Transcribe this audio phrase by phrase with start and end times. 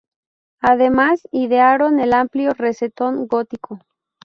[0.61, 3.81] Además, idearon el amplio rosetón gótico.